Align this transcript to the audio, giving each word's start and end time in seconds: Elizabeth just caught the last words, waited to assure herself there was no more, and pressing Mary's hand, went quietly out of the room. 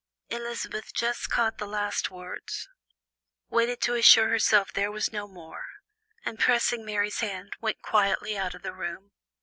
Elizabeth 0.31 0.95
just 0.95 1.29
caught 1.29 1.59
the 1.59 1.67
last 1.67 2.09
words, 2.09 2.67
waited 3.49 3.79
to 3.81 3.93
assure 3.93 4.29
herself 4.29 4.73
there 4.73 4.91
was 4.91 5.13
no 5.13 5.27
more, 5.27 5.67
and 6.25 6.39
pressing 6.39 6.83
Mary's 6.83 7.19
hand, 7.19 7.55
went 7.61 7.83
quietly 7.83 8.35
out 8.35 8.55
of 8.55 8.63
the 8.63 8.73
room. 8.73 9.11